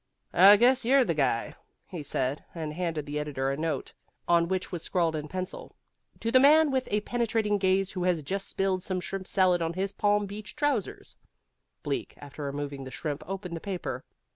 [0.33, 1.53] "I guess you're the guy,"
[1.85, 3.93] he said, and handed the editor a note
[4.27, 5.75] on which was scrawled in pencil
[6.19, 9.73] TO THE MAN WITH A PENETRATING GAZE WHO HAS JUST SPILLED SOME SHRIMP SALAD ON
[9.73, 11.15] HIS PALM BEACH TROUSERS
[11.83, 14.03] Bleak, after removing the shrimp, opened the paper.